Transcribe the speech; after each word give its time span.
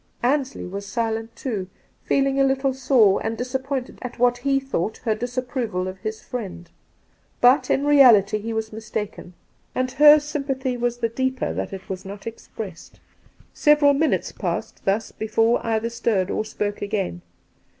Ansley 0.23 0.65
was 0.65 0.87
silent, 0.87 1.35
too, 1.35 1.67
feeling 2.05 2.39
a 2.39 2.43
little 2.43 2.73
sore 2.73 3.21
and 3.23 3.37
disappointed 3.37 3.99
at 4.01 4.17
what 4.17 4.39
he 4.39 4.59
thought 4.59 4.97
her 5.05 5.13
disapproval 5.13 5.87
of 5.87 5.99
his 5.99 6.23
friend; 6.23 6.71
but 7.39 7.69
in 7.69 7.85
reality 7.85 8.39
he 8.39 8.51
was 8.51 8.73
mistaken, 8.73 9.35
and 9.75 9.91
her 9.91 10.17
sympathy 10.19 10.75
was 10.75 10.97
the 10.97 11.07
deeper 11.09 11.53
that 11.53 11.69
220 11.69 11.69
Two 11.69 11.83
Christmas 11.83 11.83
Days 11.83 11.83
it 11.85 11.89
was 11.91 12.05
not 12.05 12.27
expressed. 12.27 12.99
Several 13.53 13.93
minutes 13.93 14.31
passed 14.31 14.85
thus 14.85 15.11
before 15.11 15.63
either 15.63 15.91
stirred 15.91 16.31
or 16.31 16.43
spoke 16.45 16.81
again.. 16.81 17.21